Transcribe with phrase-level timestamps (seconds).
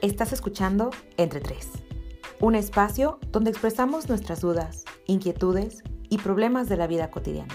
[0.00, 1.70] Estás escuchando Entre Tres,
[2.38, 7.52] un espacio donde expresamos nuestras dudas, inquietudes y problemas de la vida cotidiana.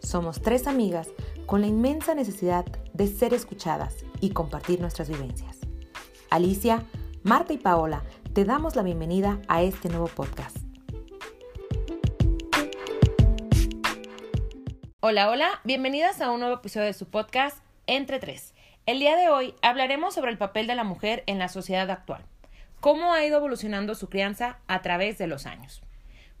[0.00, 1.06] Somos tres amigas
[1.46, 5.58] con la inmensa necesidad de ser escuchadas y compartir nuestras vivencias.
[6.28, 6.84] Alicia,
[7.22, 10.56] Marta y Paola, te damos la bienvenida a este nuevo podcast.
[14.98, 18.55] Hola, hola, bienvenidas a un nuevo episodio de su podcast Entre Tres.
[18.86, 22.22] El día de hoy hablaremos sobre el papel de la mujer en la sociedad actual,
[22.78, 25.82] cómo ha ido evolucionando su crianza a través de los años.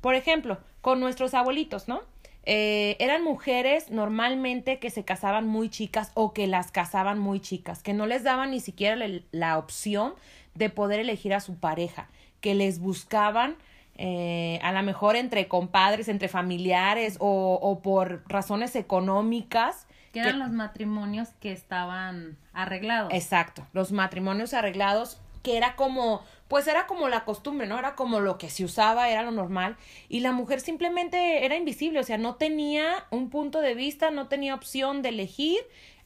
[0.00, 2.02] Por ejemplo, con nuestros abuelitos, ¿no?
[2.44, 7.82] Eh, eran mujeres normalmente que se casaban muy chicas o que las casaban muy chicas,
[7.82, 8.96] que no les daban ni siquiera
[9.32, 10.14] la opción
[10.54, 12.08] de poder elegir a su pareja,
[12.40, 13.56] que les buscaban
[13.96, 19.88] eh, a lo mejor entre compadres, entre familiares o, o por razones económicas
[20.22, 23.12] que eran los matrimonios que estaban arreglados.
[23.12, 27.78] Exacto, los matrimonios arreglados, que era como, pues era como la costumbre, ¿no?
[27.78, 29.76] Era como lo que se usaba, era lo normal.
[30.08, 34.28] Y la mujer simplemente era invisible, o sea, no tenía un punto de vista, no
[34.28, 35.58] tenía opción de elegir.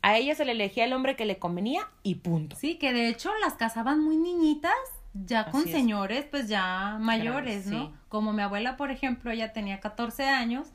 [0.03, 2.57] A ella se le elegía el hombre que le convenía y punto.
[2.57, 4.73] Sí, que de hecho las casaban muy niñitas,
[5.13, 7.93] ya con señores, pues ya mayores, ¿no?
[8.09, 10.69] Como mi abuela, por ejemplo, ella tenía 14 años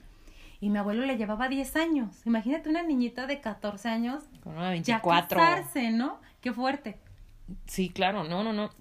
[0.66, 2.26] y mi abuelo le llevaba 10 años.
[2.26, 4.24] Imagínate una niñita de 14 años.
[4.42, 5.38] Con una 24.
[5.40, 6.20] Ya casarse, ¿no?
[6.42, 6.98] Qué fuerte.
[7.68, 8.72] Sí, claro, no, no, no.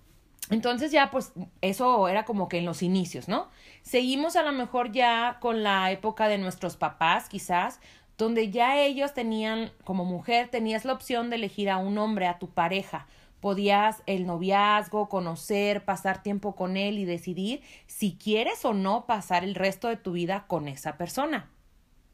[0.49, 3.49] Entonces ya pues eso era como que en los inicios, ¿no?
[3.83, 7.81] Seguimos a lo mejor ya con la época de nuestros papás, quizás,
[8.17, 12.39] donde ya ellos tenían, como mujer, tenías la opción de elegir a un hombre, a
[12.39, 13.07] tu pareja.
[13.41, 19.45] Podías el noviazgo, conocer, pasar tiempo con él y decidir si quieres o no pasar
[19.45, 21.51] el resto de tu vida con esa persona.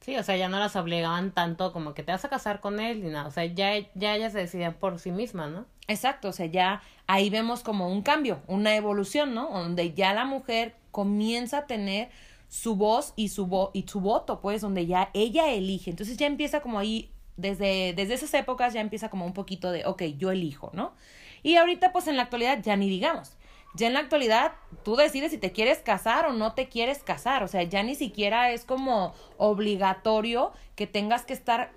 [0.00, 2.80] Sí, o sea, ya no las obligaban tanto como que te vas a casar con
[2.80, 3.26] él ni nada.
[3.26, 5.66] O sea, ya, ya ellas se decidían por sí mismas, ¿no?
[5.88, 9.50] Exacto, o sea, ya ahí vemos como un cambio, una evolución, ¿no?
[9.50, 12.08] Donde ya la mujer comienza a tener
[12.48, 15.90] su voz y su, vo y su voto, pues, donde ya ella elige.
[15.90, 19.84] Entonces ya empieza como ahí, desde, desde esas épocas ya empieza como un poquito de,
[19.84, 20.94] ok, yo elijo, ¿no?
[21.42, 23.36] Y ahorita, pues en la actualidad ya ni digamos.
[23.74, 24.52] Ya en la actualidad
[24.84, 27.42] tú decides si te quieres casar o no te quieres casar.
[27.42, 31.72] O sea, ya ni siquiera es como obligatorio que tengas que estar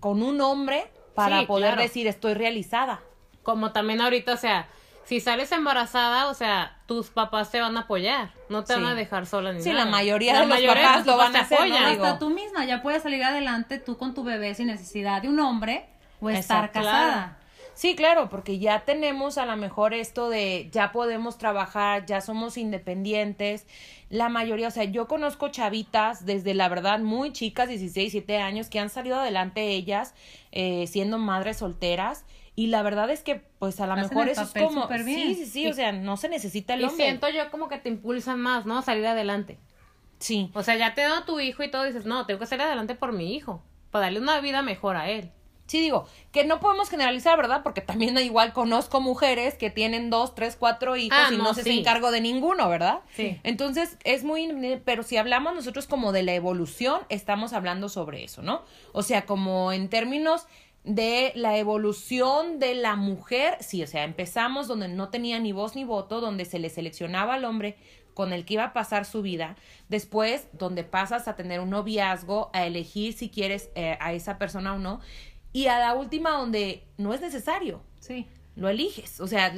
[0.00, 3.00] con un hombre para poder decir estoy realizada.
[3.42, 4.68] Como también ahorita, o sea,
[5.04, 8.94] si sales embarazada, o sea, tus papás te van a apoyar, no te van a
[8.94, 11.58] dejar sola ni sí, la mayoría de los papás lo van a hacer.
[11.72, 15.40] Hasta tú misma ya puedes salir adelante tú con tu bebé sin necesidad de un
[15.40, 15.88] hombre
[16.20, 17.38] o estar casada.
[17.74, 22.56] Sí, claro, porque ya tenemos a lo mejor esto de ya podemos trabajar, ya somos
[22.56, 23.66] independientes.
[24.10, 28.68] La mayoría, o sea, yo conozco chavitas desde la verdad muy chicas, 16, 17 años,
[28.68, 30.14] que han salido adelante ellas
[30.50, 32.24] eh, siendo madres solteras.
[32.54, 34.86] Y la verdad es que, pues a lo mejor eso es como.
[34.88, 37.04] Sí, sí, sí, o sea, no se necesita el hombre.
[37.04, 38.82] Y siento yo como que te impulsan más, ¿no?
[38.82, 39.58] Salir adelante.
[40.18, 40.50] Sí.
[40.52, 42.94] O sea, ya te da tu hijo y todo, dices, no, tengo que salir adelante
[42.94, 45.32] por mi hijo, para darle una vida mejor a él.
[45.66, 47.62] Sí, digo, que no podemos generalizar, ¿verdad?
[47.62, 51.62] Porque también igual conozco mujeres que tienen dos, tres, cuatro hijos ah, y no, se
[51.62, 53.00] hacen cargo de ninguno, ¿verdad?
[53.16, 53.40] Sí.
[53.42, 58.42] Entonces, es muy, pero si hablamos nosotros como de la evolución, estamos hablando sobre eso,
[58.42, 58.62] ¿no?
[58.92, 60.46] O sea, como en términos
[60.84, 65.76] de la evolución de la mujer, sí, o sea, empezamos donde no tenía ni voz
[65.76, 67.76] ni voto, donde se le seleccionaba al hombre
[68.14, 69.56] con el que iba a pasar su vida,
[69.88, 74.74] después donde pasas a tener un noviazgo, a elegir si quieres eh, a esa persona
[74.74, 75.00] o no,
[75.52, 77.82] y a la última donde no es necesario.
[78.00, 78.26] Sí.
[78.54, 79.20] Lo eliges.
[79.20, 79.52] O sea,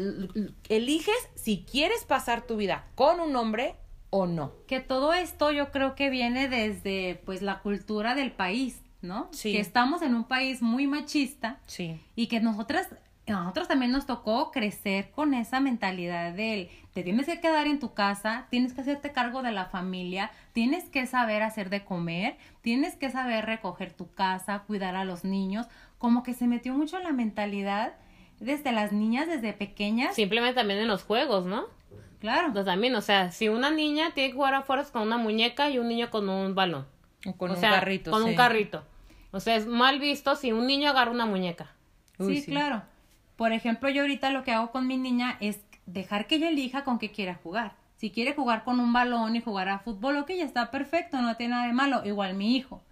[0.68, 3.76] eliges si quieres pasar tu vida con un hombre
[4.10, 4.52] o no.
[4.66, 9.28] Que todo esto yo creo que viene desde pues la cultura del país, ¿no?
[9.32, 9.52] Sí.
[9.52, 11.60] Que estamos en un país muy machista.
[11.66, 12.00] Sí.
[12.14, 12.88] Y que nosotras
[13.32, 17.80] a nosotros también nos tocó crecer con esa mentalidad del te tienes que quedar en
[17.80, 22.36] tu casa, tienes que hacerte cargo de la familia, tienes que saber hacer de comer,
[22.60, 25.66] tienes que saber recoger tu casa, cuidar a los niños,
[25.98, 27.94] como que se metió mucho en la mentalidad
[28.40, 30.14] desde las niñas, desde pequeñas.
[30.14, 31.66] Simplemente también en los juegos, ¿no?
[32.20, 32.52] Claro.
[32.52, 35.78] Pues también, o sea, si una niña tiene que jugar afuera con una muñeca y
[35.78, 36.86] un niño con un balón.
[37.26, 38.10] O con un carrito.
[38.10, 38.84] Con un carrito.
[39.30, 41.72] O sea, es mal visto si un niño agarra una muñeca.
[42.18, 42.82] sí, claro.
[43.36, 46.84] Por ejemplo, yo ahorita lo que hago con mi niña es dejar que ella elija
[46.84, 47.74] con qué quiera jugar.
[47.96, 51.36] Si quiere jugar con un balón y jugar a fútbol, ok, ya está perfecto, no
[51.36, 52.02] tiene nada de malo.
[52.04, 52.82] Igual mi hijo.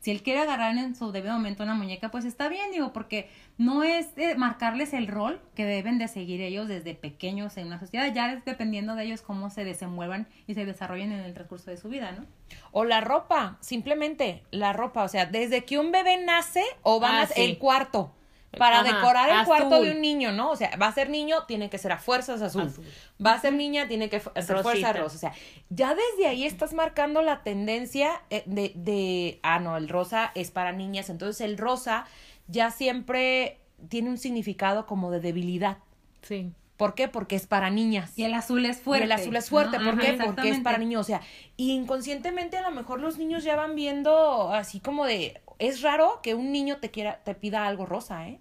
[0.00, 3.28] Si él quiere agarrar en su debido momento una muñeca, pues está bien, digo, porque
[3.58, 4.08] no es
[4.38, 8.44] marcarles el rol que deben de seguir ellos desde pequeños en una sociedad, ya es
[8.44, 12.12] dependiendo de ellos cómo se desenvuelvan y se desarrollen en el transcurso de su vida,
[12.12, 12.24] ¿no?
[12.72, 17.16] O la ropa, simplemente la ropa, o sea, desde que un bebé nace o van
[17.16, 18.14] ah, a el cuarto
[18.58, 20.50] para Ajá, decorar el cuarto de un niño, ¿no?
[20.50, 22.62] O sea, va a ser niño, tiene que ser a fuerzas azul.
[22.62, 22.84] Azul.
[23.24, 24.92] Va a ser niña, tiene que ser fuerza Rosita.
[24.94, 25.16] rosa.
[25.16, 25.32] O sea,
[25.68, 30.50] ya desde ahí estás marcando la tendencia eh, de, de, ah, no, el rosa es
[30.50, 31.10] para niñas.
[31.10, 32.06] Entonces el rosa
[32.48, 33.58] ya siempre
[33.88, 35.78] tiene un significado como de debilidad.
[36.22, 36.52] Sí.
[36.76, 37.08] ¿Por qué?
[37.08, 38.18] Porque es para niñas.
[38.18, 39.04] Y el azul es fuerte.
[39.04, 39.84] Y el azul es fuerte, ¿no?
[39.84, 40.24] ¿por Ajá, qué?
[40.24, 41.20] Porque es para niños, o sea,
[41.56, 46.20] y inconscientemente a lo mejor los niños ya van viendo así como de, es raro
[46.22, 48.40] que un niño te quiera, te pida algo rosa, ¿eh?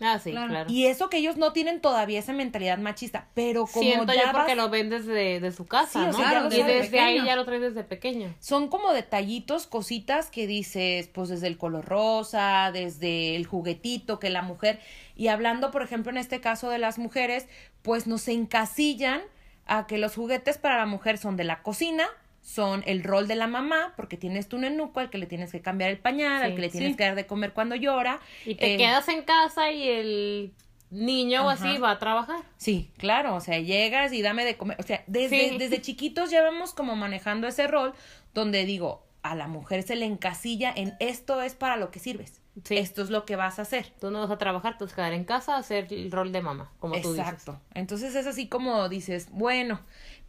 [0.00, 0.48] Ah, sí, Claro.
[0.48, 0.70] claro.
[0.72, 4.32] Y eso que ellos no tienen todavía esa mentalidad machista, pero como Siento ya yo
[4.32, 6.12] porque vas- lo ven desde de su casa, Sí, o ¿no?
[6.18, 8.34] sea, ya lo y sabe desde ahí ya lo traes desde pequeño.
[8.40, 14.30] son como detallitos, cositas que dices, pues desde el color rosa, desde el juguetito que
[14.30, 14.80] la mujer,
[15.14, 17.46] y hablando, por ejemplo, en este caso de las mujeres,
[17.82, 19.20] pues nos encasillan
[19.66, 22.08] a que los juguetes para la mujer son de la cocina,
[22.42, 25.62] son el rol de la mamá, porque tienes tu nenuco al que le tienes que
[25.62, 26.96] cambiar el pañal, al Sí, que le tienes sí.
[26.96, 28.18] que dar de comer cuando llora.
[28.44, 30.52] Y te Eh, quedas en casa y el
[30.90, 32.42] niño o así va a trabajar.
[32.58, 35.56] Sí, claro, o sea, llegas y dame de comer, o sea, desde, Sí.
[35.58, 37.94] desde chiquitos ya vamos como manejando ese rol
[38.34, 42.41] donde digo, a la mujer se le encasilla en esto es para lo que sirves,
[42.64, 42.76] Sí.
[42.76, 43.92] esto es lo que vas a hacer.
[44.00, 46.32] Tú no vas a trabajar, tú vas a quedar en casa a hacer el rol
[46.32, 47.26] de mamá, como tú dices.
[47.26, 47.58] Exacto.
[47.74, 49.80] Entonces es así como dices, bueno,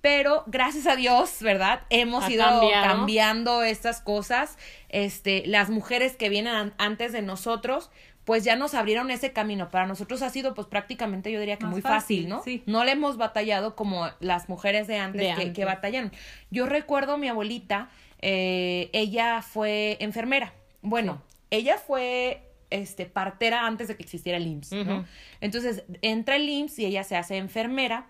[0.01, 1.81] pero gracias a Dios, ¿verdad?
[1.89, 2.95] Hemos Ha ido cambiado.
[2.97, 4.57] cambiando estas cosas.
[4.89, 7.89] Este, las mujeres que vienen an- antes de nosotros,
[8.25, 9.69] pues ya nos abrieron ese camino.
[9.69, 12.41] Para nosotros ha sido, pues prácticamente yo diría que Más muy fácil, fácil, ¿no?
[12.43, 12.63] sí.
[12.65, 15.53] No le hemos batallado como las mujeres de antes, De que, antes.
[15.53, 16.11] que batallaron.
[16.51, 17.89] Yo recuerdo a mi abuelita,
[18.21, 20.53] eh, ella fue enfermera.
[20.81, 21.21] Bueno,
[21.53, 25.05] ella fue este partera antes de que existiera el IMSS, ¿no?
[25.39, 28.07] Entonces entra el IMSS y ella se hace enfermera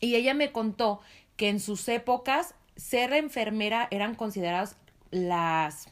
[0.00, 1.00] y ella me contó
[1.36, 4.76] que en sus épocas ser enfermera eran consideradas
[5.10, 5.88] las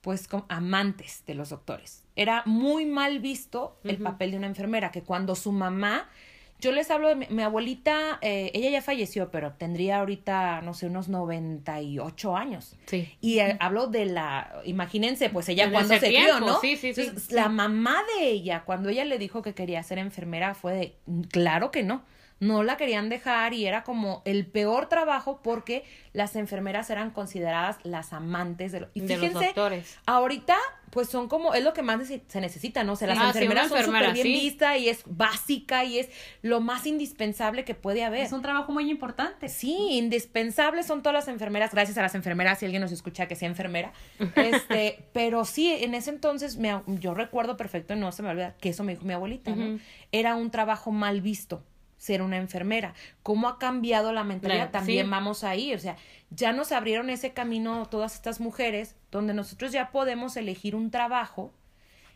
[0.00, 2.04] pues como amantes de los doctores.
[2.16, 6.08] Era muy mal visto el papel de una enfermera, que cuando su mamá,
[6.60, 10.74] yo les hablo de mi, mi abuelita, eh, ella ya falleció, pero tendría ahorita, no
[10.74, 12.76] sé, unos 98 años.
[12.86, 13.08] Sí.
[13.20, 16.60] Y eh, hablo de la, imagínense, pues ella cuando se tiempo, crió, ¿no?
[16.60, 17.00] sí, sí, sí.
[17.02, 20.96] Entonces, la mamá de ella, cuando ella le dijo que quería ser enfermera, fue de,
[21.06, 22.02] "Mm, claro que no.
[22.40, 27.78] No la querían dejar y era como el peor trabajo porque las enfermeras eran consideradas
[27.82, 28.90] las amantes de los...
[28.94, 29.98] Y de los fíjense, doctores.
[30.06, 30.56] ahorita
[30.90, 32.94] pues son como, es lo que más se necesita, ¿no?
[32.94, 34.32] O sea, las Ah, sí, enfermeras son súper bien sí.
[34.32, 36.08] vistas y es básica y es
[36.40, 38.20] lo más indispensable que puede haber.
[38.22, 39.48] Es un trabajo muy importante.
[39.50, 43.36] Sí, indispensables son todas las enfermeras, gracias a las enfermeras, si alguien nos escucha que
[43.36, 43.92] sea enfermera.
[44.36, 48.54] Este, pero sí, en ese entonces me, yo recuerdo perfecto, y no se me olvida,
[48.60, 49.78] que eso me dijo mi abuelita, ¿no?
[50.10, 51.62] Era un trabajo mal visto
[51.98, 52.94] ser una enfermera.
[53.22, 54.70] ¿Cómo ha cambiado la mentalidad?
[54.70, 55.10] También sí.
[55.10, 55.96] vamos ahí, o sea,
[56.30, 61.52] ya nos abrieron ese camino todas estas mujeres donde nosotros ya podemos elegir un trabajo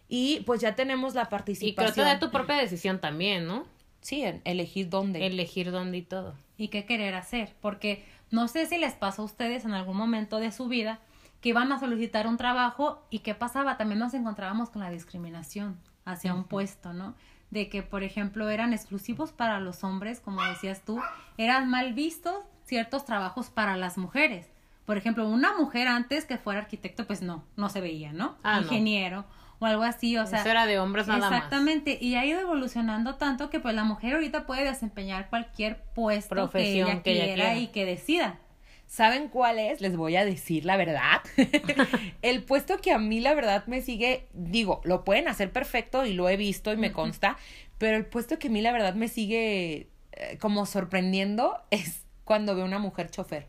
[0.08, 2.06] y pues ya tenemos la Y creo participación.
[2.06, 3.66] que de tu propia decisión también, ¿no?
[4.00, 5.26] Sí, en elegir dónde.
[5.26, 6.34] Elegir dónde y todo.
[6.56, 10.38] y qué querer hacer, porque no sé si les pasó a ustedes en algún momento
[10.38, 11.00] de su vida
[11.40, 15.80] que iban a solicitar un trabajo y qué pasaba, también nos encontrábamos con la discriminación
[16.04, 17.14] hacia un puesto, ¿no?
[17.52, 21.00] De que, por ejemplo, eran exclusivos para los hombres, como decías tú,
[21.36, 22.34] eran mal vistos
[22.64, 24.48] ciertos trabajos para las mujeres.
[24.86, 28.36] Por ejemplo, una mujer antes que fuera arquitecto, pues no, no se veía, ¿no?
[28.42, 28.62] Ah, no.
[28.62, 29.24] Ingeniero
[29.58, 31.32] o algo así, o sea, Eso era de hombres nada más.
[31.32, 36.34] Exactamente, y ha ido evolucionando tanto que pues la mujer ahorita puede desempeñar cualquier puesto
[36.34, 37.58] Profesión que ella, que ella quiera, quiera.
[37.58, 38.40] y que decida.
[38.92, 39.80] ¿Saben cuál es?
[39.80, 41.22] Les voy a decir la verdad.
[42.20, 46.12] el puesto que a mí la verdad me sigue, digo, lo pueden hacer perfecto y
[46.12, 47.38] lo he visto y me consta,
[47.78, 52.54] pero el puesto que a mí la verdad me sigue eh, como sorprendiendo es cuando
[52.54, 53.46] veo una mujer chofer.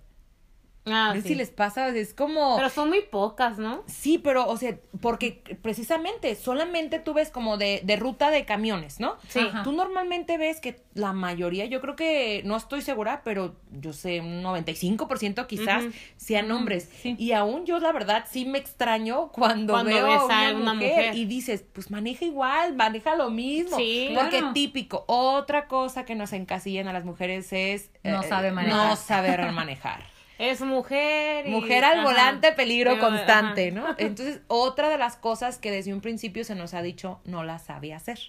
[0.85, 1.27] Ah, No sé sí.
[1.29, 2.57] si les pasa, es como...
[2.57, 3.83] Pero son muy pocas, ¿no?
[3.87, 8.99] Sí, pero, o sea, porque precisamente solamente tú ves como de, de ruta de camiones,
[8.99, 9.15] ¿no?
[9.29, 9.39] Sí.
[9.39, 9.63] Ajá.
[9.63, 14.19] Tú normalmente ves que la mayoría, yo creo que, no estoy segura, pero yo sé,
[14.19, 15.93] un 95% quizás Ujú.
[16.17, 16.89] sean Ujú, hombres.
[17.01, 17.15] sí.
[17.17, 21.15] Y aún yo, la verdad, sí me extraño cuando, Cuando veo a una, mujer, mujer.
[21.15, 23.77] y dices, pues maneja igual, maneja lo mismo.
[23.77, 24.11] Sí.
[24.13, 24.53] Porque Claro.
[24.53, 25.05] típico.
[25.07, 27.89] Otra cosa que nos encasillan a las mujeres es...
[28.03, 28.89] No eh, sabe manejar.
[28.89, 30.11] No saber manejar.
[30.39, 31.47] Es mujer.
[31.47, 32.03] y- Mujer al ajá.
[32.03, 33.75] volante, peligro Pero, constante, ajá.
[33.79, 33.95] ¿no?
[33.97, 37.59] Entonces, otra de las cosas que desde un principio se nos ha dicho, no la
[37.59, 38.19] sabe hacer.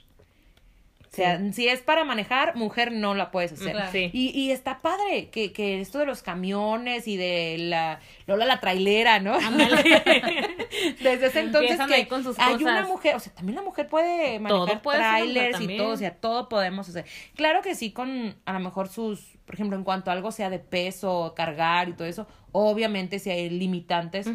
[1.11, 3.71] O sea, si es para manejar, mujer no la puedes hacer.
[3.71, 3.93] Claro.
[3.93, 4.11] Sí.
[4.13, 8.59] Y, y está padre que, que esto de los camiones y de la Lola la
[8.59, 9.39] trailera, ¿no?
[11.01, 12.63] Desde ese entonces que ahí con sus hay cosas.
[12.63, 15.97] una mujer, o sea, también la mujer puede Todo manejar puede trailers y todo, o
[15.97, 17.05] sea, todo podemos hacer.
[17.37, 20.51] Claro que sí, con a lo mejor sus, por ejemplo, en cuanto a algo sea
[20.51, 24.29] de peso, cargar y todo eso, obviamente si hay limitantes,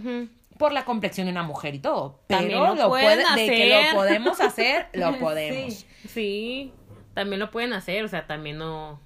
[0.58, 2.20] por la complexión de una mujer y todo.
[2.28, 3.94] Pero lo lo pueden puede, de que hacer.
[3.94, 5.74] lo podemos hacer, lo podemos.
[5.74, 5.86] Sí.
[6.08, 6.74] Sí,
[7.13, 9.00] también lo pueden hacer, o sea, también no.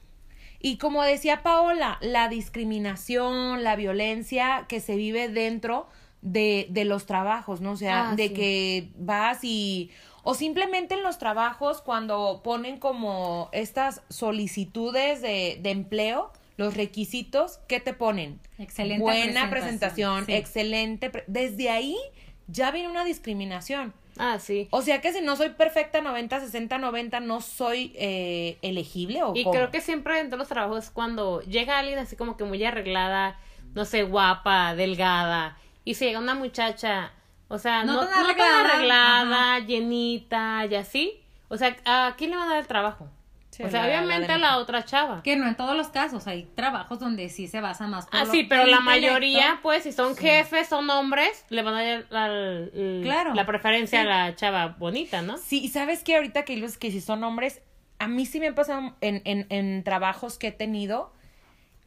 [0.60, 5.88] Y como decía Paola, la discriminación, la violencia que se vive dentro
[6.22, 7.72] de, de los trabajos, ¿no?
[7.72, 8.34] O sea, Ah, de sí.
[8.34, 9.92] que vas y...
[10.24, 17.60] O simplemente en los trabajos cuando ponen como estas solicitudes de, de empleo, los requisitos,
[17.68, 18.40] ¿qué te ponen?
[18.58, 20.34] Excelente Buena presentación, presentación, sí.
[20.34, 21.10] excelente.
[21.10, 21.98] pre- Desde ahí
[22.48, 23.94] ya viene una discriminación.
[24.18, 24.68] Ah, sí.
[24.70, 29.34] O sea que si no soy perfecta 90, 60, 90, no soy eh, elegible o
[29.36, 29.56] Y cómo?
[29.56, 33.40] creo que siempre en todos los trabajos cuando llega alguien así como que muy arreglada,
[33.74, 37.12] no sé, guapa, delgada, y si llega una muchacha,
[37.54, 42.32] o sea, No no, tan no tan arreglada, llenita y así, o sea, ¿a quién
[42.32, 43.08] le van a dar el trabajo?
[43.52, 45.22] Sí, o sea, la- obviamente a la otra chava.
[45.22, 48.26] Que no en todos los casos, hay trabajos donde sí se basa más por Ah,
[48.26, 52.06] lo- sí, pero la mayoría, pues, si son jefes, son hombres, le van a dar
[52.10, 53.36] la, la- Claro.
[53.36, 54.08] la preferencia Sí.
[54.08, 55.38] a la chava bonita, ¿no?
[55.38, 57.62] Sí, y sabes que ahorita que que si son hombres,
[58.00, 61.14] a mí sí me ha pasado en, en, en trabajos que he tenido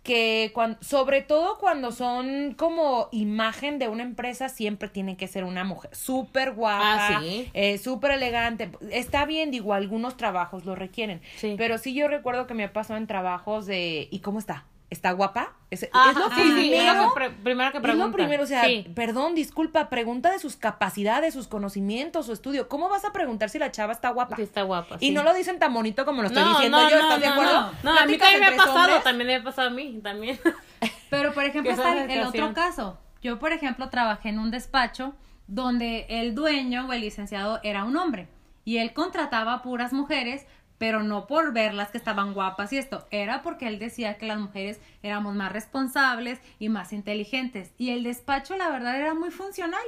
[0.06, 5.42] que cuando, sobre todo cuando son como imagen de una empresa, siempre tiene que ser
[5.44, 7.50] una mujer súper guapa, Ah, sí.
[7.52, 8.70] eh, súper elegante.
[8.90, 11.20] Está bien, digo, algunos trabajos lo requieren.
[11.36, 11.54] Sí.
[11.58, 14.64] Pero sí yo recuerdo que me ha pasado en trabajos de, ¿y cómo está?
[14.88, 15.52] ¿Está guapa?
[15.70, 16.94] Es, es Ajá, lo sí, sí, es primero.
[17.02, 18.86] lo que pre- primero que Es lo primero, o sea, Sí.
[18.94, 22.68] perdón, disculpa, pregunta de sus capacidades, sus conocimientos, su estudio.
[22.68, 24.36] ¿Cómo vas a preguntar si la chava está guapa?
[24.36, 24.96] Sí, está guapa.
[25.00, 27.20] Y no lo dicen tan bonito como lo estoy No, diciendo no, yo, no, ¿estás
[27.20, 27.52] de no, acuerdo?
[27.82, 29.02] No, no, a mí también me ha pasado, hombres.
[29.02, 30.38] también me ha pasado a mí, también.
[31.10, 32.98] Pero, por ejemplo, está es el, otro caso.
[33.22, 35.14] Yo, por ejemplo, trabajé en un despacho
[35.48, 38.28] donde el dueño o el licenciado era un hombre
[38.64, 40.46] y él contrataba a puras mujeres,
[40.78, 44.38] pero no por verlas que estaban guapas y esto, era porque él decía que las
[44.38, 47.72] mujeres éramos más responsables y más inteligentes.
[47.78, 49.86] Y el despacho, la verdad, era muy funcional.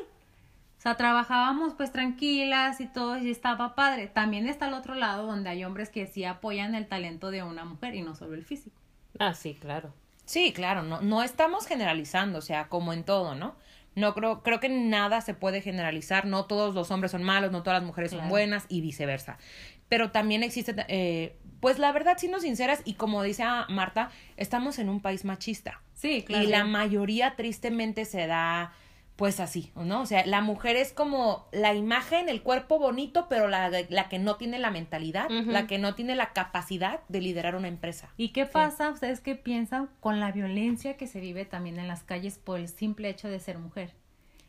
[0.78, 4.06] O sea, trabajábamos pues tranquilas y todo y estaba padre.
[4.06, 7.64] También está el otro lado donde hay hombres que sí apoyan el talento de una
[7.64, 8.76] mujer y no solo el físico.
[9.18, 9.92] Ah, sí, claro.
[10.24, 13.56] Sí, claro, no, no estamos generalizando, o sea, como en todo, ¿no?
[13.94, 17.62] No creo, creo que nada se puede generalizar, no todos los hombres son malos, no
[17.62, 19.38] todas las mujeres son buenas y viceversa.
[19.88, 24.78] Pero también existe, eh, pues la verdad, siendo sinceras, y como dice ah, Marta, estamos
[24.78, 25.80] en un país machista.
[25.94, 26.44] Sí, claro.
[26.44, 28.72] Y la mayoría tristemente se da
[29.18, 30.02] pues así, ¿no?
[30.02, 34.20] O sea, la mujer es como la imagen, el cuerpo bonito, pero la, la que
[34.20, 38.10] no tiene la mentalidad, la que no tiene la capacidad de liderar una empresa.
[38.16, 38.90] ¿Y qué pasa?
[38.90, 42.68] ¿Ustedes qué piensan con la violencia que se vive también en las calles por el
[42.68, 43.92] simple hecho de ser mujer?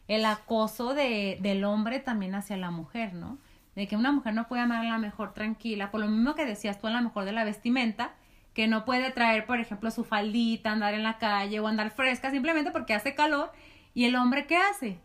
[0.08, 3.40] El acoso de, del hombre también hacia la mujer, ¿no?
[3.80, 6.46] De que una mujer no puede amar a la mejor tranquila, por lo mismo que
[6.46, 8.12] decías tú a la mejor de la vestimenta,
[8.54, 12.30] que no puede traer, por ejemplo, su faldita, andar en la calle o andar fresca
[12.30, 13.54] simplemente porque hace calor.
[13.94, 15.00] ¿Y el hombre qué hace?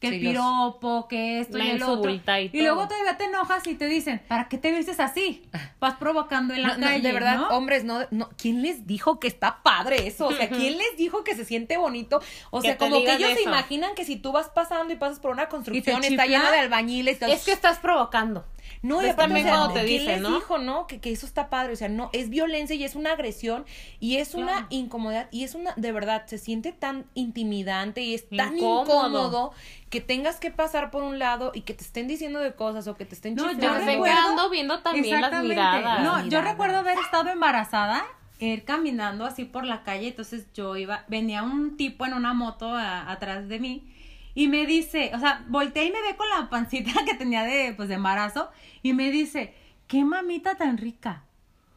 [0.00, 2.10] Que el Sí, piropo, que esto y el otro.
[2.10, 5.42] y Y luego todavía te enojas y te dicen, ¿para qué te vistes así?
[5.78, 7.48] Vas provocando en la No, no, de verdad, ¿no?
[7.48, 10.28] hombres, no, no, ¿quién les dijo que está padre eso?
[10.28, 12.22] O sea, ¿quién les dijo que se siente bonito?
[12.50, 15.32] O sea, como que ellos se imaginan que si tú vas pasando y pasas por
[15.32, 17.18] una construcción, está lleno de albañiles.
[17.20, 18.46] y Es que estás provocando.
[18.82, 20.34] No, y Es aparte, también o sea, cuando te ¿quién dicen, les ¿no?
[20.36, 20.86] dijo, no?
[20.86, 23.64] Que, que eso está padre, o sea, no, es violencia y es una agresión
[24.00, 24.66] y es una Claro.
[24.70, 28.82] incomodidad y es una, de verdad, se siente tan intimidante y es tan Incómodo.
[28.84, 29.52] incómodo
[29.88, 32.96] que tengas que pasar por un lado y que te estén diciendo de cosas o
[32.96, 35.48] que te estén No, yo recuerdo- quedando viendo también las Exactamente.
[35.54, 36.02] miradas.
[36.02, 38.04] No, yo recuerdo haber estado embarazada,
[38.38, 42.74] ir caminando así por la calle, entonces yo iba, venía un tipo en una moto
[42.74, 43.86] a- atrás de mí
[44.34, 47.74] y me dice, o sea, volteé y me ve con la pancita que tenía de,
[47.74, 48.50] pues, de embarazo
[48.82, 49.54] y me dice,
[49.86, 51.24] qué mamita tan rica.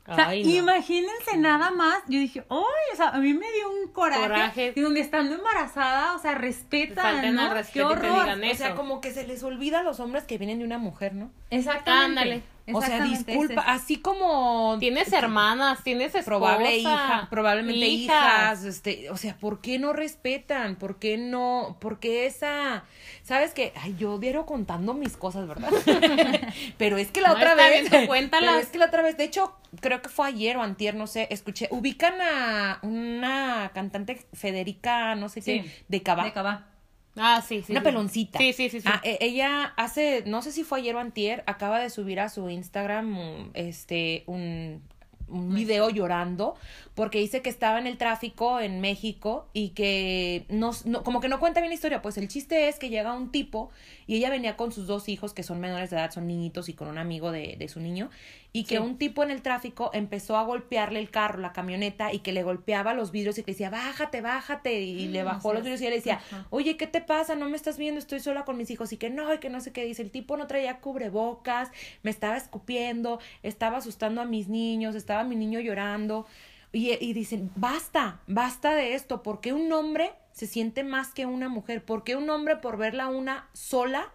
[0.05, 0.49] O sea, Ay, no.
[0.49, 1.99] imagínense nada más.
[2.09, 2.93] Yo dije, ¡ay!
[2.93, 4.21] O sea, a mí me dio un coraje.
[4.21, 4.73] Coraje.
[4.75, 7.53] Y donde estando embarazada, o sea, respetan, ¿no?
[7.53, 8.29] respeto ¡Qué y te horror!
[8.51, 11.13] O sea, como que se les olvida a los hombres que vienen de una mujer,
[11.13, 11.31] ¿no?
[11.49, 12.19] Exactamente.
[12.19, 12.43] Ándale.
[12.71, 16.25] O sea, disculpa, así como Tienes hermanas, tienes esposa.
[16.25, 18.63] probable hija, probablemente hijas.
[18.63, 18.63] hijas.
[18.65, 20.75] este, o sea, ¿por qué no respetan?
[20.77, 21.77] ¿Por qué no?
[21.79, 22.85] ¿Por qué esa?
[23.23, 23.73] ¿Sabes qué?
[23.75, 25.71] Ay, yo diario contando mis cosas, ¿verdad?
[26.77, 28.49] pero es que la No, otra está vez, bien, cuéntalas.
[28.51, 31.07] pero es que la otra vez, de hecho, creo que fue ayer o antier, no
[31.07, 36.23] sé, escuché, ubican a una cantante Federica, no sé Sí, qué, de Cabá.
[36.25, 36.67] De Cabá.
[37.15, 37.71] Ah, sí, sí.
[37.71, 37.85] Una sí.
[37.85, 38.39] peloncita.
[38.39, 38.81] Sí, sí, sí.
[38.81, 38.87] sí.
[38.91, 42.29] Ah, e- ella hace, no sé si fue ayer o antier, acaba de subir a
[42.29, 44.81] su Instagram este un,
[45.27, 46.55] un video llorando
[46.95, 51.27] porque dice que estaba en el tráfico en México y que no, no- como que
[51.27, 52.01] no cuenta bien la historia.
[52.03, 53.71] Pues el chiste es que llega un tipo
[54.05, 56.73] y ella venía con sus dos hijos que son menores de edad, son niñitos y
[56.73, 58.09] con un amigo de, de su niño
[58.55, 58.81] y que Sí.
[58.83, 62.43] un tipo en el tráfico empezó a golpearle el carro, la camioneta, y que le
[62.43, 65.85] golpeaba los vidrios y que le decía, bájate, bájate, y le bajó los vidrios y
[65.85, 66.45] ella le decía, ajá.
[66.51, 67.33] oye, ¿qué te pasa?
[67.35, 69.59] No me estás viendo, estoy sola con mis hijos, y que no, y que no
[69.59, 71.71] sé qué dice, el tipo no traía cubrebocas,
[72.03, 76.27] me estaba escupiendo, estaba asustando a mis niños, estaba mi niño llorando,
[76.73, 81.47] y, y dicen, basta, basta de esto, porque un hombre se siente más que una
[81.47, 84.11] mujer, porque un hombre por verla una sola.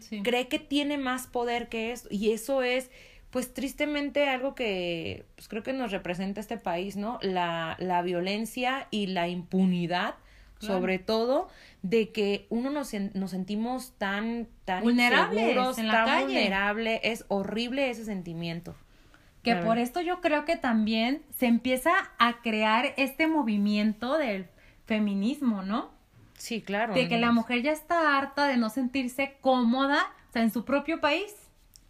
[0.00, 0.22] Sí.
[0.22, 2.90] cree que tiene más poder que eso y eso es
[3.30, 7.18] pues tristemente algo que pues creo que nos representa este país, ¿no?
[7.20, 10.14] La, la violencia y la impunidad,
[10.60, 10.74] Claro.
[10.74, 11.48] sobre todo
[11.82, 16.24] de que uno nos, nos sentimos tan, tan Vulnerables inseguros, en la tan calle.
[16.24, 18.74] vulnerable, es horrible ese sentimiento.
[19.56, 24.46] Que por esto yo creo que también se empieza a crear este movimiento del
[24.86, 25.90] feminismo, ¿no?
[26.34, 26.94] Sí, claro.
[26.94, 30.64] De que la mujer ya está harta de no sentirse cómoda, o sea, en su
[30.64, 31.34] propio país.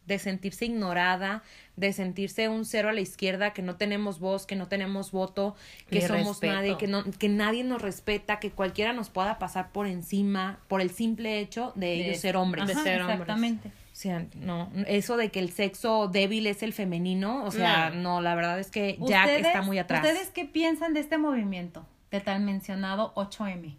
[0.06, 1.42] de sentirse ignorada,
[1.76, 5.54] de sentirse un cero a la izquierda, que no tenemos voz, que no tenemos voto,
[5.90, 6.54] que Ni somos respeto.
[6.54, 10.80] nadie, que no, que nadie nos respeta, que cualquiera nos pueda pasar por encima por
[10.80, 12.66] el simple hecho de ellos ser hombres.
[12.66, 13.26] de Ajá, ser hombres.
[13.98, 17.96] O sea, no, eso de que el sexo débil es el femenino, o sea, No.
[18.00, 20.04] no, la verdad es que Jack está muy atrás.
[20.04, 21.84] ¿Ustedes qué piensan de este movimiento?
[22.12, 23.76] De tal mencionado 8M.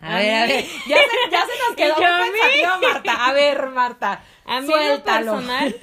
[0.00, 3.26] A ver, a ver, ya se, ya se nos quedó muy a Marta.
[3.26, 5.32] A ver, Marta, A mí en lo suéltalo.
[5.38, 5.76] personal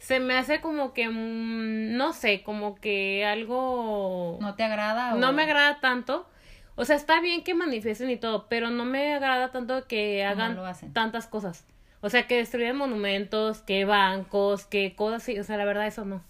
[0.00, 4.38] se me hace como que, mm, no sé, como que algo...
[4.40, 5.14] ¿No te agrada?
[5.14, 6.28] o- No me agrada tanto.
[6.74, 10.58] O sea, está bien que manifiesten y todo, pero no me agrada tanto que hagan
[10.92, 11.64] tantas cosas.
[12.02, 15.38] O sea, que destruyan monumentos, que bancos, que cosas así.
[15.38, 16.22] O sea, la verdad, eso no.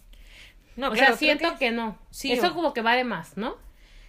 [0.76, 1.98] No, o claro, sea, siento que, no.
[2.10, 3.56] sí, eso o- como que va de más, ¿no?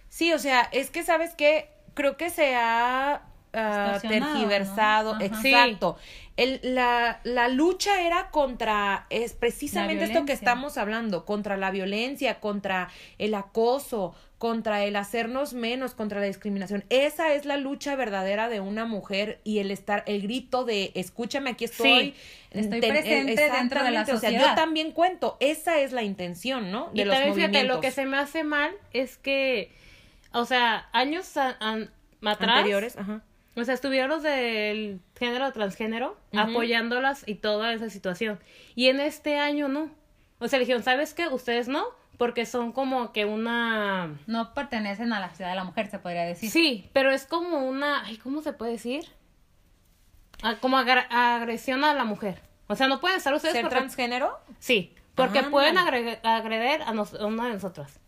[0.08, 5.96] Sí, o sea, es que sabes que creo que se ha ah, tergiversado, exacto.
[6.36, 12.40] El, la, la lucha era contra, es precisamente esto que estamos hablando, contra la violencia,
[12.40, 14.14] contra el acoso,
[14.44, 16.84] contra el hacernos menos, contra la discriminación.
[16.90, 21.48] Esa es la lucha verdadera de una mujer y el estar, el grito de escúchame,
[21.48, 22.14] aquí estoy.
[22.50, 24.54] Estoy Ten- presente dentro de la exactamente, O sea, yo sociedad.
[24.54, 26.90] también cuento, esa es la intención, ¿no?
[26.92, 29.72] De y los también fíjate, lo que se me hace mal es que,
[30.34, 31.88] o sea, años a- atrás,
[32.22, 33.22] anteriores, ajá.
[33.56, 38.38] o sea, estuvieron los del género transgénero apoyándolas y toda esa situación.
[38.74, 39.88] Y en este año no.
[40.38, 41.28] O sea, le dijeron, ¿sabes qué?
[41.28, 41.86] Ustedes no,
[42.18, 44.18] porque son como que una...
[44.26, 46.50] No pertenecen a la ciudad de la mujer, se podría decir.
[46.50, 48.04] Sí, pero es como una...
[48.04, 49.04] Ay, ¿cómo se puede decir?
[50.42, 52.40] Ah, como agra- agresión a la mujer.
[52.66, 54.38] O sea, no pueden estar ustedes ¿Ser porque- transgénero?
[54.58, 55.50] Sí, porque Ándale.
[55.52, 57.98] pueden agre- agreder a, nos- a una de nosotras.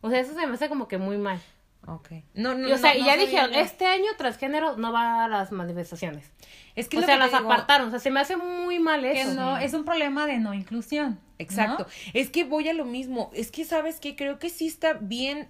[0.00, 1.40] O sea, eso se me hace como que muy mal.
[1.86, 2.08] Ok.
[2.34, 5.28] No, no, Y, o sea, no- y ya dijeron, este año transgénero no va a
[5.28, 6.30] las manifestaciones.
[6.76, 7.52] Es que o es lo sea, que las digo.
[7.52, 7.88] apartaron.
[7.88, 9.34] O sea, se me hace muy mal Que eso.
[9.34, 11.10] no, es un problema de no inclusión.
[11.10, 11.18] ¿no?
[11.38, 11.86] Exacto.
[12.12, 13.30] Es que voy a lo mismo.
[13.34, 14.16] Es que, ¿sabes qué?
[14.16, 15.48] Creo que sí está bien.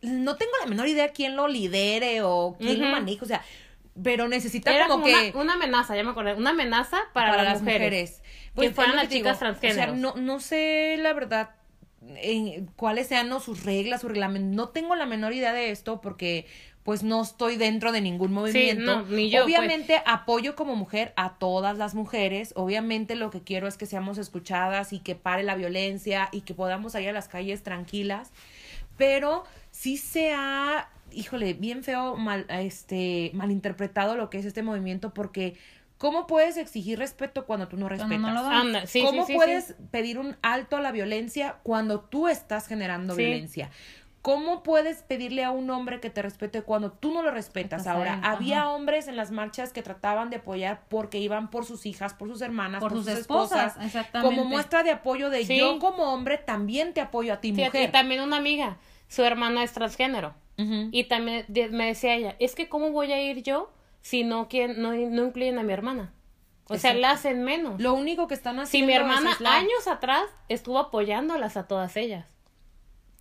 [0.00, 3.24] No tengo la menor idea quién lo lidere o quién lo maneja.
[3.24, 3.42] O sea,
[4.02, 5.30] pero necesita Era como, como, que.
[5.34, 6.34] una, una amenaza, ya me acordé.
[6.34, 8.22] Una amenaza para, las, mujeres.
[8.54, 9.82] Pues, que fueran es lo las chicas digo, transgéneros.
[9.82, 11.50] O sea, no, no sé la verdad
[12.16, 13.40] en cuáles sean ¿no?
[13.40, 14.54] sus reglas, su reglamento.
[14.54, 16.46] No tengo la menor idea de esto porque
[16.84, 18.96] pues no estoy dentro de ningún movimiento.
[18.96, 19.56] no, ni yo, pues.
[19.56, 22.52] Obviamente apoyo como mujer a todas las mujeres.
[22.56, 26.54] Obviamente lo que quiero es que seamos escuchadas y que pare la violencia y que
[26.54, 28.30] podamos salir a las calles tranquilas.
[28.96, 35.12] Pero sí se ha, híjole, bien feo mal, este, malinterpretado lo que es este movimiento
[35.14, 35.56] porque
[35.96, 38.20] ¿cómo puedes exigir respeto cuando tú no respetas?
[38.20, 38.40] no lo.
[38.46, 39.74] Anda, sí, ¿Cómo sí, sí, puedes sí.
[39.90, 43.22] pedir un alto a la violencia cuando tú estás generando Sí.
[43.22, 43.70] violencia?
[44.24, 47.86] ¿Cómo puedes pedirle a un hombre que te respete cuando tú no lo respetas?
[47.86, 52.14] Ahora, había hombres en las marchas que trataban de apoyar porque iban por sus hijas,
[52.14, 54.34] por sus hermanas, Por por, sus sus esposas, esposas, exactamente.
[54.34, 55.58] como muestra de apoyo de Sí.
[55.58, 57.88] yo como hombre también te apoyo a ti, mujer.
[57.90, 60.34] y también una amiga, su hermana es transgénero.
[60.56, 64.80] Y también me decía ella, es que ¿cómo voy a ir yo si no, quieren,
[64.80, 66.14] no, no incluyen a mi hermana?
[66.68, 67.78] O sea, la hacen menos.
[67.78, 71.94] Lo único que están si haciendo mi es hermana años atrás estuvo apoyándolas a todas
[71.98, 72.24] ellas.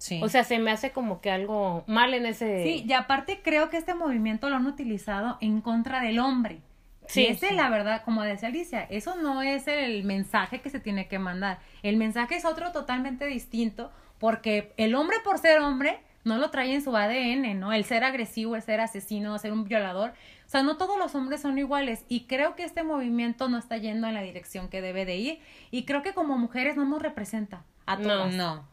[0.03, 0.19] Sí.
[0.21, 2.61] O sea, se me hace como que algo mal en ese...
[2.65, 6.59] Sí, y aparte creo que este movimiento lo han utilizado en contra del hombre.
[7.07, 7.55] Sí, y ese, sí.
[7.55, 11.59] la verdad, como decía Alicia, eso no es el mensaje que se tiene que mandar.
[11.83, 16.73] El mensaje es otro totalmente distinto, porque el hombre por ser hombre no lo trae
[16.73, 17.71] en su ADN, ¿no?
[17.71, 20.09] El ser agresivo, el ser asesino, ser un violador.
[20.45, 22.03] O sea, no todos los hombres son iguales.
[22.09, 25.39] Y creo que este movimiento no está yendo en la dirección que debe de ir.
[25.71, 28.03] Y creo que como mujeres no nos representa a No.
[28.03, 28.33] todas.
[28.33, 28.72] No.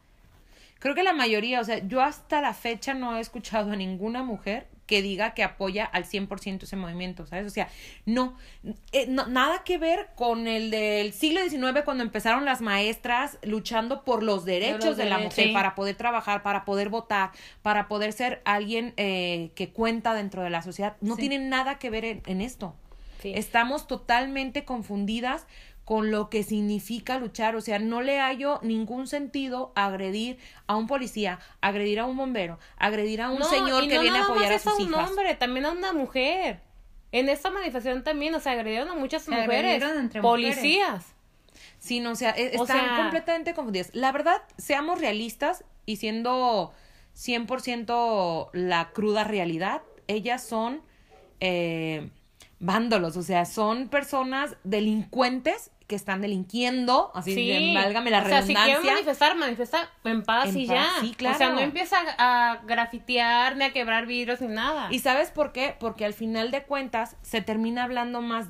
[0.81, 4.23] Creo que la mayoría, o sea, yo hasta la fecha no he escuchado a ninguna
[4.23, 7.45] mujer que diga que apoya al 100% ese movimiento, ¿sabes?
[7.45, 7.69] O sea,
[8.05, 8.35] no,
[8.91, 14.03] eh, no, nada que ver con el del siglo XIX cuando empezaron las maestras luchando
[14.03, 15.53] por los derechos los de la mujer sí.
[15.53, 17.29] para poder trabajar, para poder votar,
[17.61, 20.97] para poder ser alguien eh, que cuenta dentro de la sociedad.
[20.99, 21.21] No Sí.
[21.21, 22.75] tiene nada que ver en, en esto.
[23.21, 23.31] Sí.
[23.35, 25.45] Estamos totalmente confundidas
[25.85, 30.87] con lo que significa luchar, o sea, no le hallo ningún sentido agredir a un
[30.87, 34.23] policía, agredir a un bombero, agredir a un No, señor y que no viene a
[34.23, 35.09] apoyar a más es sus un hijas.
[35.09, 36.61] hombre, también a una mujer.
[37.11, 41.13] En esta manifestación también, o sea, agredieron a muchas Se mujeres, agredieron entre policías.
[41.79, 43.89] Sí, no, o sea, e- O están sea- completamente confundidas.
[43.93, 46.71] La verdad, seamos realistas y siendo
[47.15, 50.81] 100% la cruda realidad, ellas son
[51.43, 52.09] eh,
[52.61, 58.43] vándalos, o sea, son personas delincuentes que están delinquiendo, así Sí, válgame la o sea,
[58.43, 58.77] si redundancia.
[58.79, 60.89] quieren manifestar, manifesta en paz En y paz, ya.
[61.01, 61.55] sí, O sea, claro.
[61.55, 64.87] no empieza a, a grafitear ni a quebrar vidrios ni nada.
[64.89, 65.75] ¿Y sabes por qué?
[65.79, 68.47] Porque al final de cuentas se termina hablando más,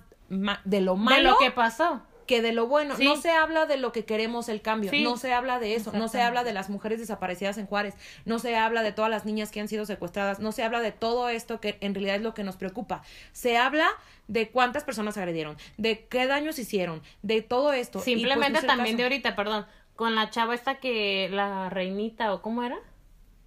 [0.65, 2.04] de lo malo de lo que pasó.
[2.32, 2.96] Que de lo bueno.
[2.96, 3.04] Sí.
[3.04, 5.04] No se habla de lo que queremos el cambio, Sí.
[5.04, 8.39] no se habla de eso, no se habla de las mujeres desaparecidas en Juárez, no
[8.39, 11.28] se habla de todas las niñas que han sido secuestradas, no se habla de todo
[11.28, 13.04] esto que en realidad es lo que nos preocupa.
[13.34, 13.89] Se habla
[14.30, 17.98] de cuántas personas agredieron, de qué daños hicieron, de todo esto.
[17.98, 19.65] Y, pues, Simplemente no es el también de ahorita, perdón,
[19.98, 22.80] con la chava esta que, la reinita o cómo era,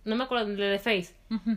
[0.05, 1.15] no me acuerdo, de The Face,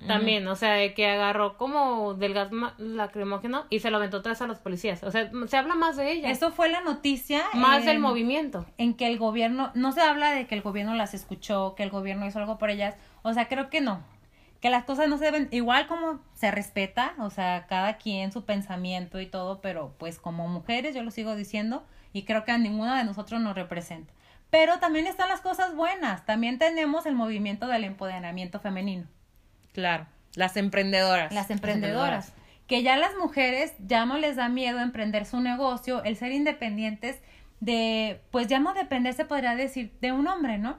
[0.08, 4.22] también, o sea, de que agarró como del gas ma- lacrimógeno y se lo aventó
[4.22, 5.04] vez a los policías.
[5.04, 7.44] O sea, se habla más de ella, Eso fue la noticia.
[7.54, 8.66] más del en- movimiento.
[8.78, 11.90] En que el gobierno, no se habla de que el gobierno las escuchó, que el
[11.90, 12.96] gobierno hizo algo por ellas.
[13.22, 14.02] O sea, creo que no.
[14.62, 18.44] Que las cosas no se deben, igual como se respeta, o sea, cada quien su
[18.44, 22.58] pensamiento y todo, pero pues como mujeres, yo lo sigo diciendo, y creo que a
[22.58, 24.12] ninguna de nosotros nos representa.
[24.50, 29.06] Pero también están las cosas buenas, también tenemos el movimiento del empoderamiento femenino.
[29.74, 31.34] Claro, las emprendedoras.
[31.34, 32.34] Las emprendedoras.
[32.66, 37.18] Que ya las mujeres ya no les da miedo emprender su negocio, el ser independientes
[37.60, 40.78] de, pues ya no depender, se podría decir, de un hombre, ¿no?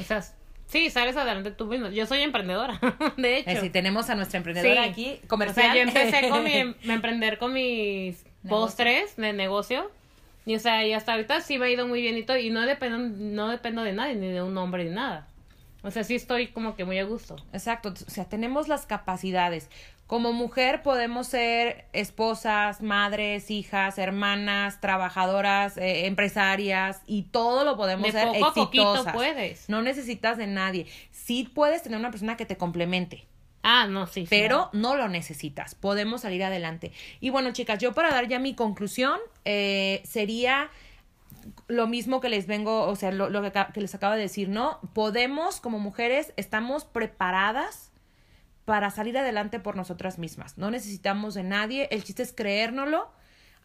[0.00, 0.22] O sea,
[0.66, 1.88] sí, sales adelante tú mismo.
[1.88, 2.78] Yo soy emprendedora,
[3.16, 3.50] de hecho.
[3.50, 4.88] Eh, sí, tenemos a nuestra emprendedora Sí.
[4.90, 5.66] aquí, O comercial.
[5.66, 6.52] sea, yo empecé con mi,
[6.90, 9.90] a emprender con mis postres de negocio.
[10.48, 12.38] Y o sea, y hasta ahorita sí me ha ido muy bien y todo.
[12.38, 15.28] Y no dependo, no dependo de nadie, ni de un hombre, ni nada.
[15.82, 17.36] O sea, sí estoy como que muy a gusto.
[17.52, 19.68] Exacto, o sea, tenemos las capacidades.
[20.06, 28.06] Como mujer podemos ser esposas, madres, hijas, hermanas, trabajadoras, eh, empresarias y todo lo podemos
[28.06, 29.12] De ser poco a poquito exitosas.
[29.12, 29.68] puedes.
[29.68, 30.86] No necesitas de nadie.
[31.10, 33.26] Sí puedes tener una persona que te complemente,
[33.62, 34.22] Ah, no, sí.
[34.22, 34.26] sí.
[34.30, 35.74] pero no lo necesitas.
[35.74, 36.92] Podemos salir adelante.
[37.20, 40.70] Y bueno, chicas, yo para dar ya mi conclusión eh, sería
[41.66, 44.48] lo mismo que les vengo, o sea, lo, lo que, que les acabo de decir,
[44.48, 44.80] ¿no?
[44.92, 47.90] Podemos, como mujeres, estamos preparadas
[48.64, 50.58] para salir adelante por nosotras mismas.
[50.58, 51.88] No necesitamos de nadie.
[51.90, 53.10] El chiste es creérnoslo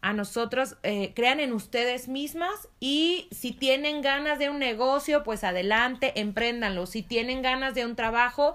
[0.00, 5.44] a nosotros, eh, crean en ustedes mismas y si tienen ganas de un negocio, pues
[5.44, 6.84] adelante, empréndanlo.
[6.84, 8.54] Si tienen ganas de un trabajo,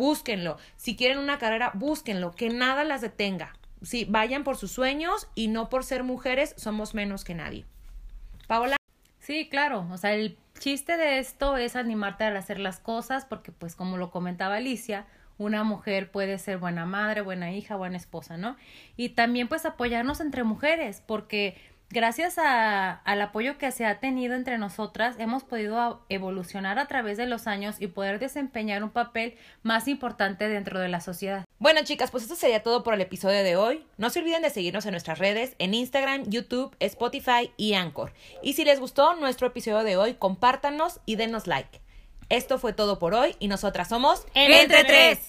[0.00, 0.56] búsquenlo.
[0.76, 3.52] Si quieren una carrera, búsquenlo, que nada las detenga.
[3.82, 7.66] Sí, vayan por sus sueños y no por ser mujeres somos menos que nadie.
[8.46, 8.76] Paola.
[9.18, 9.86] Sí, claro.
[9.92, 13.98] O sea, el chiste de esto es animarte a hacer las cosas porque, pues, como
[13.98, 15.04] lo comentaba Alicia,
[15.36, 18.56] una mujer puede ser buena madre, buena hija, buena esposa, ¿no?
[18.96, 21.58] Y también, pues, apoyarnos entre mujeres porque
[21.90, 27.18] gracias a, al apoyo que se ha tenido entre nosotras, hemos podido evolucionar a través
[27.18, 31.44] de los años y poder desempeñar un papel más importante dentro de la sociedad.
[31.58, 33.84] Bueno, chicas, pues esto sería todo por el episodio de hoy.
[33.98, 38.12] No se olviden de seguirnos en nuestras redes, en Instagram, YouTube, Spotify y Anchor.
[38.42, 41.80] Y si les gustó nuestro episodio de hoy, compártanos y denos like.
[42.30, 45.28] Esto fue todo por hoy y nosotras somos Entre Tres.